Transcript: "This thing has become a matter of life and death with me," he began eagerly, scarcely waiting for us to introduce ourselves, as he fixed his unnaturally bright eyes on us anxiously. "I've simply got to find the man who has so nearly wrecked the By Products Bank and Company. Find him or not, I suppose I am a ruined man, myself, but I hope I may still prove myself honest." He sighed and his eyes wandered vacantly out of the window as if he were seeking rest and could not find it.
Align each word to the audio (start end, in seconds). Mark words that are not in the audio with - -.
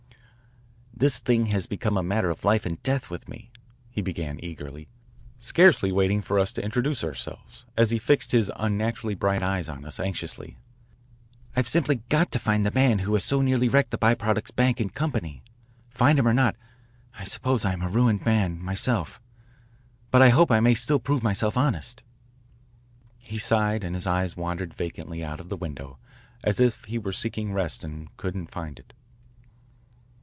"This 0.93 1.19
thing 1.19 1.47
has 1.47 1.65
become 1.65 1.97
a 1.97 2.03
matter 2.03 2.29
of 2.29 2.45
life 2.45 2.63
and 2.63 2.79
death 2.83 3.09
with 3.09 3.27
me," 3.27 3.49
he 3.89 4.03
began 4.03 4.39
eagerly, 4.43 4.87
scarcely 5.39 5.91
waiting 5.91 6.21
for 6.21 6.37
us 6.37 6.53
to 6.53 6.63
introduce 6.63 7.03
ourselves, 7.03 7.65
as 7.75 7.89
he 7.89 7.97
fixed 7.97 8.33
his 8.33 8.51
unnaturally 8.55 9.15
bright 9.15 9.41
eyes 9.41 9.67
on 9.67 9.83
us 9.83 9.99
anxiously. 9.99 10.57
"I've 11.55 11.67
simply 11.67 12.03
got 12.09 12.31
to 12.33 12.39
find 12.39 12.63
the 12.63 12.69
man 12.71 12.99
who 12.99 13.11
has 13.15 13.23
so 13.23 13.41
nearly 13.41 13.67
wrecked 13.67 13.89
the 13.89 13.97
By 13.97 14.13
Products 14.13 14.51
Bank 14.51 14.79
and 14.79 14.93
Company. 14.93 15.41
Find 15.89 16.19
him 16.19 16.27
or 16.27 16.35
not, 16.35 16.55
I 17.17 17.23
suppose 17.23 17.65
I 17.65 17.73
am 17.73 17.81
a 17.81 17.89
ruined 17.89 18.23
man, 18.23 18.61
myself, 18.63 19.19
but 20.11 20.21
I 20.21 20.29
hope 20.29 20.51
I 20.51 20.59
may 20.59 20.75
still 20.75 20.99
prove 20.99 21.23
myself 21.23 21.57
honest." 21.57 22.03
He 23.23 23.39
sighed 23.39 23.83
and 23.83 23.95
his 23.95 24.05
eyes 24.05 24.37
wandered 24.37 24.75
vacantly 24.75 25.23
out 25.25 25.39
of 25.39 25.49
the 25.49 25.57
window 25.57 25.97
as 26.43 26.59
if 26.59 26.83
he 26.85 26.99
were 26.99 27.11
seeking 27.11 27.53
rest 27.53 27.83
and 27.83 28.15
could 28.17 28.35
not 28.35 28.51
find 28.51 28.77
it. 28.77 28.93